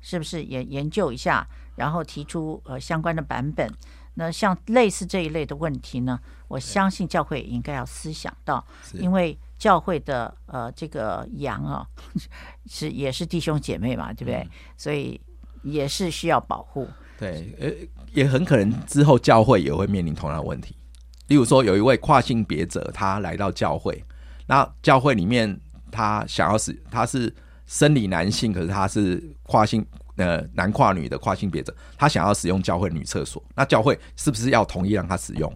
[0.00, 3.70] 是不是也研究一下，然后提出呃相关的版本。
[4.14, 8.62] 那像类似这一类的问题呢，我相信教会应该要思想到，
[8.92, 9.38] 因为。
[9.58, 11.86] 教会的呃，这个羊啊，
[12.68, 14.36] 是也是弟兄姐妹嘛，对不对？
[14.36, 15.20] 嗯、所以
[15.62, 16.86] 也是需要保护。
[17.18, 17.70] 对，呃，
[18.12, 20.76] 也很可能之后教会也会面临同样的问题。
[21.28, 24.04] 例如说，有一位跨性别者，他来到教会，
[24.46, 25.58] 那教会里面
[25.90, 27.34] 他想要使他是
[27.66, 29.84] 生理男性，可是他是跨性
[30.16, 35.50] 呃男跨女的跨性别者，他想要使用教会女厕所，那教会是不是要同意让他使用？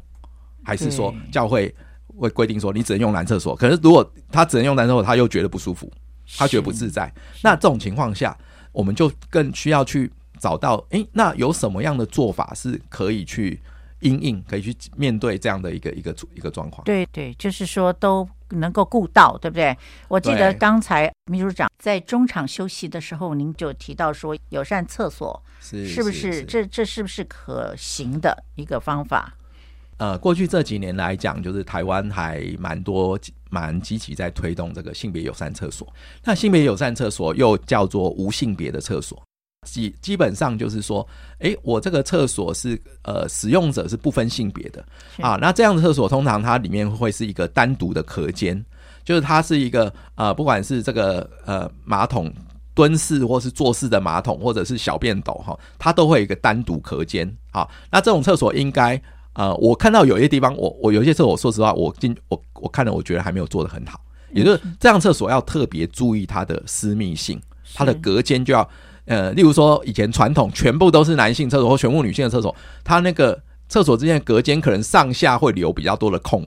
[0.65, 1.75] 还是说教会？
[2.21, 5.91] 会规定说你只能用男厕所，可是如果他只能用男厕所，他又觉得不舒服，
[6.37, 7.13] 他觉得不自在。
[7.43, 8.37] 那这种情况下，
[8.73, 13.61] 我们就更需要去找到，诶、欸，那有什么样的做法是可以去
[14.01, 16.85] 因应，可以去面对这样的一个一个一个状况？
[16.85, 19.77] 对对，就是说都能够顾到，对不对？
[20.09, 29.35] 我记得刚才秘书长在中场休息的时候，您就提到说友善厕所是是不是这这是不是可行的一个方法？
[30.01, 33.19] 呃，过去这几年来讲，就是台湾还蛮多、
[33.51, 35.87] 蛮积极在推动这个性别友善厕所。
[36.25, 39.23] 那性别友善厕所又叫做无性别的厕所，
[39.67, 41.07] 基基本上就是说，
[41.41, 44.83] 哎，我这个厕所是呃使用者是不分性别的
[45.21, 45.37] 啊。
[45.39, 48.65] 那这样的厕所通常它里面会是一个单独的隔间，
[49.05, 52.33] 就是它是一个呃，不管是这个呃马桶
[52.73, 57.31] 蹲式或是坐式的马桶，或者是小便斗哈，它都会有一个单独隔间。
[57.53, 58.99] 好，那这种厕所应该。
[59.35, 64.01] 呃，我看到有一些地方，我我有一些厕所，说实话，我进我我看了，我觉得还没有做的很好。
[64.33, 67.41] 也就是这样，厕所要特别注意它的私密性，
[67.75, 68.69] 它的隔间就要
[69.05, 76.47] 呃，例如说以前传统全部都是男性厕所或全部女性的厕所，它那个厕所之间的隔间可能上下会留比较多的空，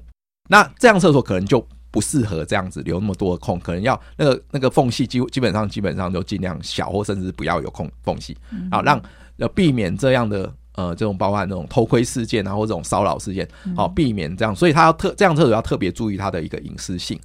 [0.49, 8.37] 那这样厕所可能就不适合这样子留那么多的空，可能要那个那个缝隙基基本上基本上就尽量小，或甚至不要有空缝隙，
[8.71, 9.01] 好让
[9.37, 10.53] 要避免这样的。
[10.75, 17.19] 呃，这种包含那种偷窥事件啊，或这种骚扰事件，好、哦、避免这样，所以他要特这样厕所要特别注意它的一个隐私性。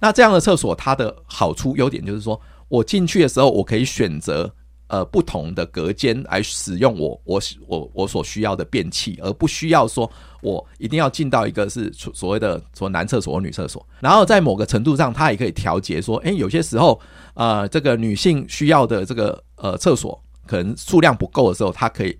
[0.00, 4.52] 那这样的厕所，它的好处优点就是说，我进去的时候，我可以选择
[4.88, 10.08] 呃不同的隔间来使用我我我我所需要的便器，而不需要说
[10.42, 13.84] 我一定要进到一个是所谓的说男厕所或女厕所。
[13.98, 17.00] 然后在某个程度上，它也可以调节说，诶，有些时候
[17.34, 22.16] 呃这个女性需要的这个呃厕所可能数量不够的时候，它可以。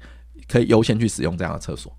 [0.49, 1.93] 可以优先去使用这样的厕所，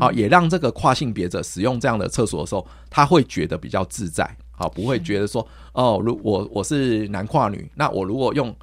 [0.00, 8.54] 好，也让这个跨性别者使用这样的厕所的时候，他会觉得比较自在，好，不会觉得说，哦，如我我是男跨女，那我如果用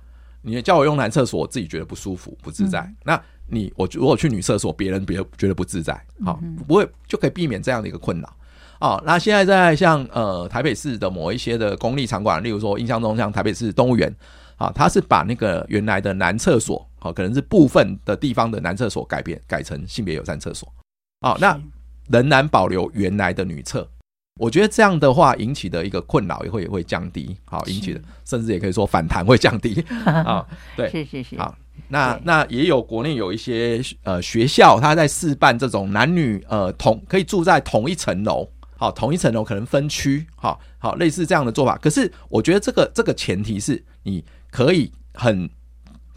[0.41, 2.91] 你叫我用男厕所，我自己觉得不舒服、不自在。
[3.03, 8.35] 那你我如果去女厕所，别人别觉得不自在，好，不会就可以避免这样的一个困扰。
[8.79, 14.13] 哦，那现在在像呃台北市的某一些的公立场馆，例如说印象中像台北市动物园。
[14.59, 20.71] 啊，他是把那个原来的男厕所，好，可能是部分的地方的男厕所改变改成性别友善厕所，
[21.21, 21.57] 好，那
[22.09, 23.89] 仍然保留原来的女厕。
[24.37, 30.45] 我觉得这样的话引起的一个困扰也会也会降低，好，引起的甚至也可以说反弹会降低 啊。
[30.75, 31.37] 对，是是是。
[31.37, 41.77] 好，那那也有国内有一些呃学校，他在试办这种男女呃同可以住在同一层楼，好，同一层楼可能分区，好好类似这样的做法。
[41.77, 44.21] 可是我觉得这个这个前提是你。
[44.51, 45.49] 可以很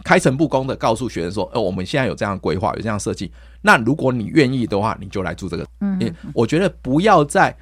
[0.04, 3.30] 开诚布公的告诉学生说，呃，我们现在有这样规划，有这样设计。
[3.60, 5.66] 那如果你愿意的话，你就来做这个。
[5.80, 7.56] 嗯，我觉得不要在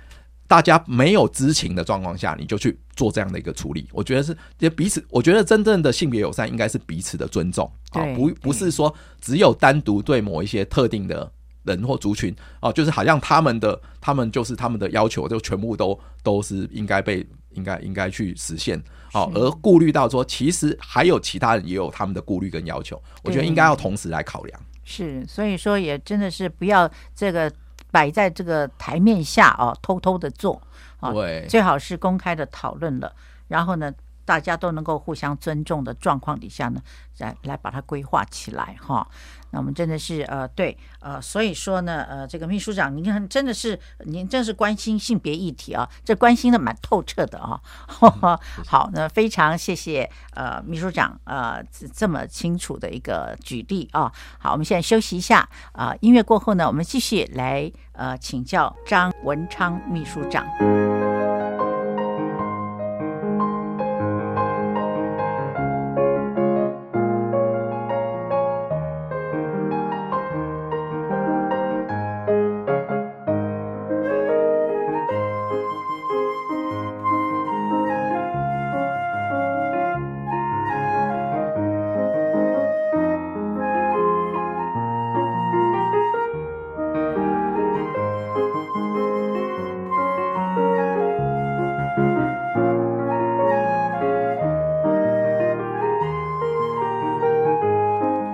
[0.46, 3.86] 大家没有知情的状况下，你就去做这样的一个处理。
[3.92, 11.30] 我觉得是也彼此，我觉得真正的性别友善应该是彼此的尊重啊，不不是说只有单独对某一些特定的
[11.64, 18.82] 人或族群啊，就是好像他们的他们就是他们的要求就全部都都是应该被应该应该去实现。
[19.12, 24.60] 好，而顾虑到说，其实还有其他人也有他们的顾虑跟要求，我觉得应该要同时来考量。
[24.84, 27.52] 是，所以说也真的是不要这个
[27.90, 30.60] 摆在这个台面下哦，偷偷的做
[31.00, 33.12] 啊，对，最好是公开的讨论了，
[33.48, 33.92] 然后呢，
[34.30, 36.80] 大家都能够互相尊重的状况底下呢，
[37.18, 39.04] 来来把它规划起来哈。
[39.50, 47.60] 那我们真的是呃对呃，所以说呢呃，这个秘书长，您看真的是您真是关心性别议题啊，这关心的蛮透彻的啊。
[48.02, 51.60] 嗯、 好，那非常谢谢呃秘书长呃
[51.92, 54.12] 这么清楚的一个举例啊。
[54.38, 55.40] 好，我们现在休息一下
[55.72, 60.46] 啊、呃，音乐过后呢，我们继续来呃请教张文昌秘书长。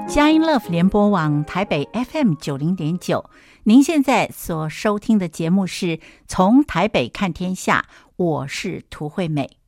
[0.09, 3.29] 佳音 Love 联播网台北 FM 九零点九，
[3.65, 5.99] 您现在所收听的节目是
[6.29, 9.59] 从台北看天下，我是涂惠美。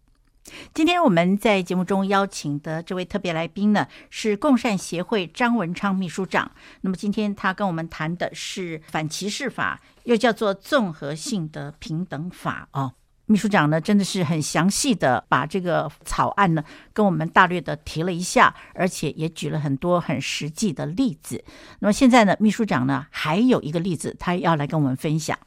[0.72, 6.53] 今天我们在节目中邀请的这位特别来宾呢，是共善协会张文昌秘书长。
[6.82, 12.95] 那么今天他跟我们谈的是反歧视法，又叫做综合性的平等法哦。
[13.29, 16.64] 秘书长呢，真的是很详细的把这个草案呢
[16.95, 21.45] 跟我们大略的提了一下，而且也举了很多很实际的例子。
[21.79, 25.39] 那么现在呢，秘书长呢还有一个例子，他要来跟我们分享。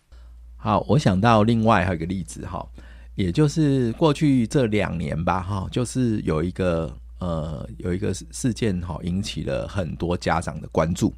[0.58, 2.64] 好，我想到另外还有一个例子哈，
[3.16, 11.12] 也就是过去这两年吧哈，就是有一个呃有一个事件哈，引起了很多家长的关注。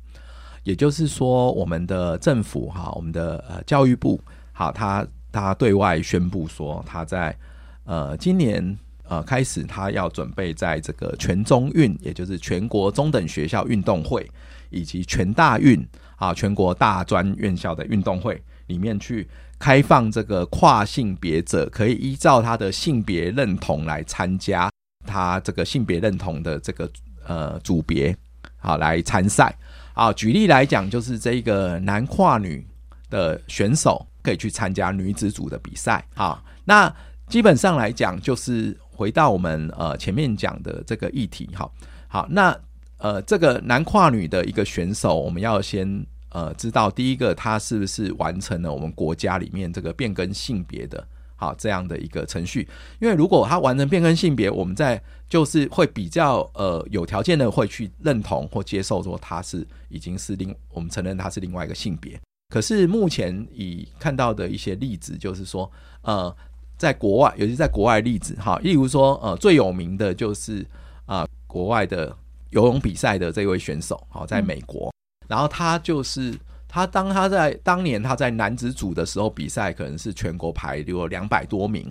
[0.64, 4.18] 也就是说，我们的政府哈，我们的呃教育部
[4.54, 7.36] 好，他他对外宣布说，他在
[7.84, 8.78] 呃今年
[9.10, 14.26] 呃开始，他要准备在这个全中运，也就是全国中等学校运动会
[14.70, 19.28] 以及全大运啊，全国大专院校的运动会里面去
[19.60, 24.70] 开放这个跨性别者可以依照他的性别认同来参加
[25.06, 26.90] 他这个性别认同的这个
[27.26, 28.16] 呃组别
[28.58, 29.54] 好来参赛。
[29.94, 32.66] 啊，举例来讲，就是这个男跨女
[33.10, 36.04] 的选手可以去参加女子组的比赛。
[36.16, 36.92] 好，那
[37.28, 41.50] 基本上来讲，就是回到我们呃前面讲的这个议题。
[41.54, 41.72] 好，
[42.08, 42.58] 好，那
[42.98, 51.06] 呃这个男跨女的一个选手，我们要先呃知道，第一个他是不是完成了我们国家里面这个变更性别的。
[51.36, 52.66] 好，这样的一个程序，
[53.02, 62.18] 因为如果他完成变更性别，我们在就是会比较呃有条件的会去认同或接受说他是已经是另我们承认他是另外一个性别。
[62.54, 65.68] 可是目前已看到的一些例子，就是说
[66.04, 66.36] 呃，
[66.78, 70.60] 在国外，尤其在国外例子哈，例如说呃最有名的就是
[71.08, 72.16] 啊、呃、国外的
[72.52, 74.94] 游泳比赛的这位选手，好，在美国，嗯、
[75.30, 76.38] 然后他就是。
[76.76, 81.88] 他当他在当年他在男子组的时候比赛，可能是全国排有两百多名，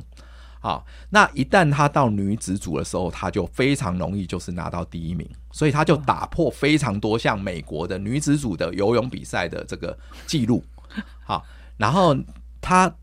[0.63, 10.63] 好，那一旦他到女子组的时候，他就非常容易就是拿到第一名，所以他就打破非常多项美国的女子组的游泳比赛的这个记录，
[11.27, 11.45] 好，
[11.77, 12.17] 然后
[12.61, 12.95] 他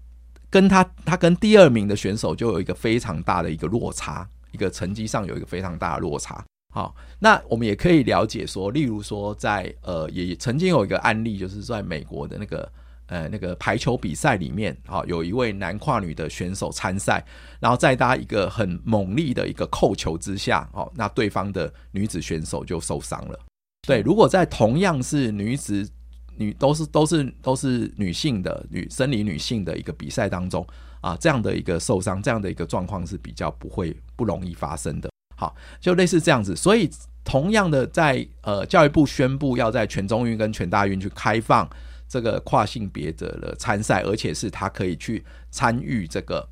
[0.50, 6.42] 跟他他跟第二名的选手就有一个非常大的一个落差，一个成绩上有一个非常大的落差。
[6.74, 12.72] 好，那我们也可以了解说，例如说在，在呃，也曾经有一个案例，就是在美国的那个
[13.10, 17.24] 呃那个排球比赛里面，好，有一位男跨女的选手参赛，
[17.60, 23.40] 然后在他一个很猛力的一个扣球之下，哦，那对方的女子选手就受伤了。
[23.88, 25.90] 对，如果在同样是女子
[26.38, 30.66] 女都是都是都是女性的女生理女性的一个比赛当中
[31.02, 35.10] 啊，这样的一个受伤，这样的一个状况是比较不会不容易发生的。
[35.36, 36.90] 好，就类似这样子，所以
[37.24, 41.70] 同样的，在呃教育部宣布要在全中运跟全大运去开放
[42.10, 46.46] 这个跨性别者的参赛，而且是他可以去参与这个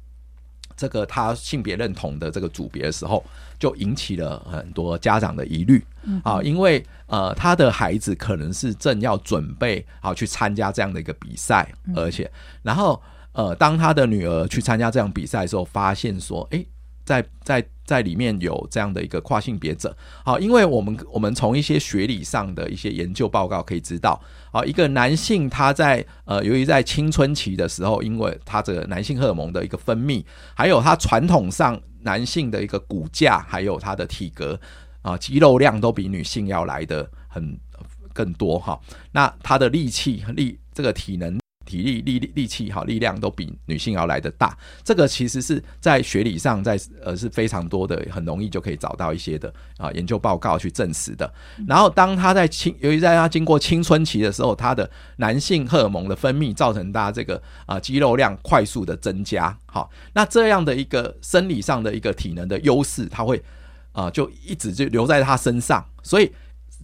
[0.78, 3.26] 这个他性别认同的这个组别的时候，
[3.60, 5.84] 就引起了很多家长的疑虑。
[6.04, 12.32] 嗯啊，因为呃他的孩子可能是正要准备好去参加这样的一个比赛，而且
[12.62, 13.02] 然后
[13.32, 16.68] 呃当他的女儿去参加这样比赛的时候，发现说，哎、欸。
[17.08, 19.96] 在在在里面有这样的一个跨性别者，
[20.26, 30.24] 好，因为我们我们从一些学理上的一些研究报告可以知道，啊，一个男性他在呃，由于在青春期的时候，因为他这个男性荷尔蒙的一个分泌，
[30.56, 34.60] 还有他传统上男性的一个骨架，还有他的体格
[35.02, 37.58] 啊，肌肉量都比女性要来的很
[38.14, 38.80] 更多哈，
[39.12, 41.38] 那他的力气力这个体能。
[41.68, 51.32] 体力、力力气、好力量都比女性要来得大，这个其实是在学理上，在呃是非常多的，很容易就可以找到一些的啊研究报告去证实的。
[51.68, 63.44] 然后当他在青，由于在他经过青春期的时候，他的男性荷尔蒙的分泌造成他这个啊肌肉量快速的增加，好，那这样的一个生理上的一个体能的优势，他会
[63.92, 66.32] 啊就一直就留在他身上，所以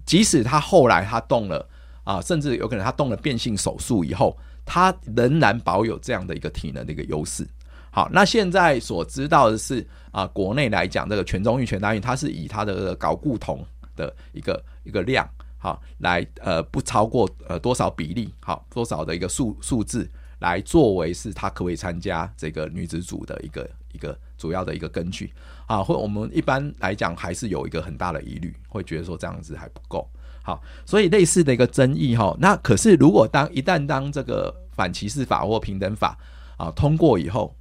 [0.05, 1.65] 即使他后来他动了
[2.03, 4.37] 啊，甚至有可能他动了变性手术以后。
[4.65, 7.47] 他仍然保有这样的一个体能的一个优势。
[7.91, 13.63] 好，那现在所知道的是啊，国内来讲，这个全中运、全大运，它是以它的睾固酮
[13.95, 20.09] 的一个一个量，好，来呃不超过呃多少比例，好多少的一个数数字，
[20.39, 25.31] 来作为是它可以参加这个女子组的一个一个主要的一个根据。
[25.67, 30.09] 啊，或我们一般来讲还是有一个很大的疑虑，会觉得说这样子还不够。
[30.45, 36.17] 好，所以类似的一个争议哈，那可是如果当一旦当这个反歧视法或平等法
[36.57, 37.55] 啊通过以后，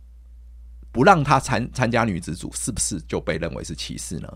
[0.90, 4.28] 不让他参参加女子组，是不是就被认为是歧视呢？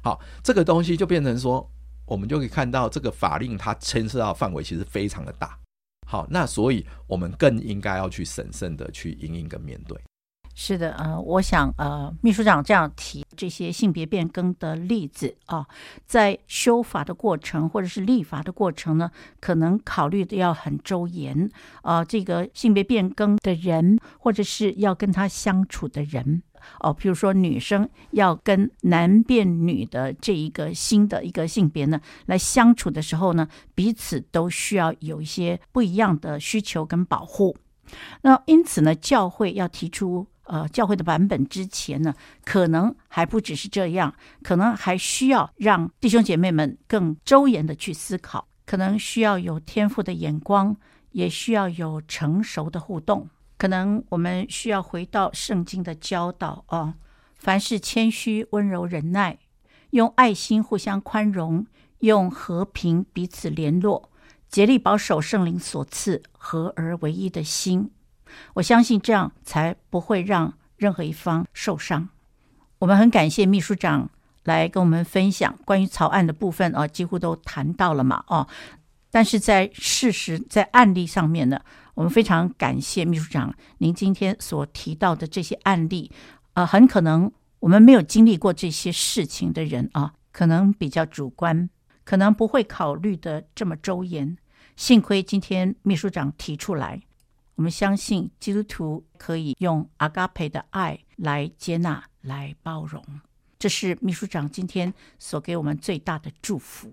[0.00, 1.68] 好，这个东西就变成说，
[2.06, 5.58] 我们就可以看到这个法令它牵涉到范围其实非常的大。
[6.06, 9.98] 好，那所以我们更应该要去审慎的去因应跟面对。
[10.56, 15.66] 是的，呃，我想，呃，秘书长这样提这些性别变更的例子啊，
[16.06, 21.50] 在修法的过程或者是立法的过程呢，可能考虑的要很周延
[21.82, 22.04] 啊。
[22.04, 26.44] 这个性别变更的人，或者是要跟他相处的人，
[26.78, 37.56] 哦、啊，比如说女生要跟男变女的这一个新的一个性别呢来相处的时候呢，彼此都需要有一些不一样的需求跟保护。
[38.22, 40.28] 那因此呢，教会要提出。
[40.44, 42.14] 呃，教会的版本之前呢，
[42.44, 50.76] 可能还不只是这样，可能还需要让弟兄姐妹们更周延的去思考，可能需要有天赋的眼光，
[51.12, 56.94] 也需要有成熟的互动，可能我们需要回到圣经的教导哦，
[57.36, 59.38] 凡事谦虚、温柔、忍耐，
[59.90, 61.66] 用爱心互相宽容，
[62.00, 64.10] 用和平彼此联络，
[64.50, 67.90] 竭力保守圣灵所赐合而为一的心。
[68.54, 72.08] 我相信这样才不会让任何一方受伤。
[72.78, 74.10] 我们很感谢秘书长
[74.44, 78.46] 来跟我们分享关于草案的部分啊，几乎都谈到了嘛，哦。
[79.10, 81.60] 但是在事实、在案例上面呢，
[81.94, 86.10] 我们非常感谢秘书长您今天所提到的这些案例
[86.54, 87.30] 啊，很可能
[87.60, 91.70] 我们没有经历过这些事情的人啊，可能比较主观，
[92.04, 94.36] 可能不会考虑的这么周延。
[94.74, 97.00] 幸亏今天秘书长提出来。
[97.56, 103.02] 我们相信基督徒可以用阿嘎培的爱来接纳、来包容，
[103.58, 106.92] 这是秘书长今天所给我们最大的祝福。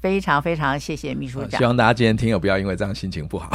[0.00, 1.60] 非常非常谢谢秘书长。
[1.60, 3.50] 希望大家今天听友不要因为这样心情不好。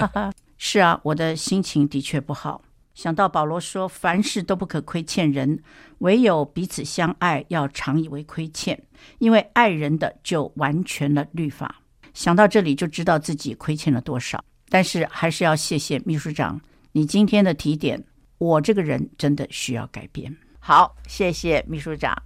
[0.58, 2.62] 是啊，我的心情的确不好。
[2.94, 5.62] 想到保罗说：“凡事都不可亏欠人，
[5.98, 8.80] 唯有彼此相爱，要常以为亏欠，
[9.18, 11.76] 因为爱人的就完全了律法。”
[12.12, 14.44] 想到这里，就知道自己亏欠了多少。
[14.70, 16.58] 但是还是要谢谢秘书长，
[16.92, 18.02] 你今天的提点，
[18.38, 20.34] 我这个人真的需要改变。
[20.58, 22.16] 好，谢谢秘书长。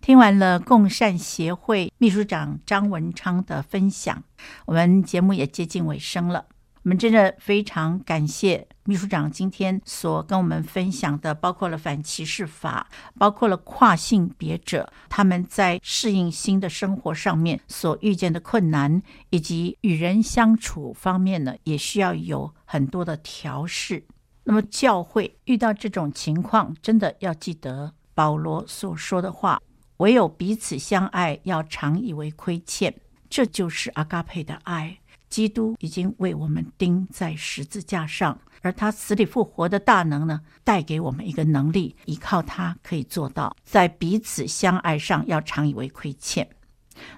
[0.00, 4.22] 听完了共善协会秘书长张文昌的分享，
[4.66, 6.44] 我们节目也接近尾声了。
[6.88, 24.06] 我们真的非常感谢秘书长今天所跟我们分享的，包括了反歧视法，包括了跨性别者他们在适应新的生活上面所遇见的困难，以及与人相处方面呢，也需要有很多的调试。
[24.44, 29.60] 那么教会遇到这种情况，真的要记得保罗所说的话：
[29.98, 32.94] 唯有彼此相爱，要常以为亏欠，
[33.28, 35.00] 这就是阿嘎培的爱。
[35.28, 46.48] 基督已经为我们钉在十字架上，而他死里复活的大能呢，带给我们一个能力，依靠他可以做到在彼此相爱上要常以为亏欠。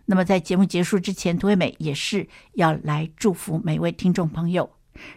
[0.04, 4.68] 那么在节目结束之前，涂惠美也是要来祝福每位听众朋友，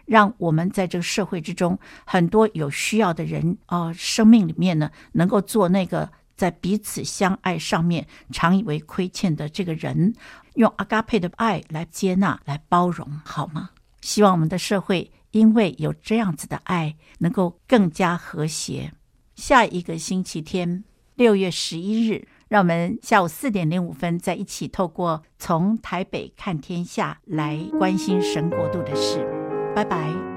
[0.05, 6.09] 让我们在这个社会之中，很多有需要的人啊、生命里面呢，能够做那个。
[6.35, 10.13] 在彼此相爱上面，常以为亏欠的这个人，
[10.55, 13.69] 用阿嘎佩的爱来接纳、来包容，好吗？
[14.01, 18.91] 希望我们的社会因为有这样子的爱，能够更加和谐。
[19.35, 20.83] 下一个星期天，
[21.15, 29.25] 六月十一日，让我们下午四点零五分再一起透过从台北看天下来关心神国度的事。
[29.75, 30.32] 拜拜。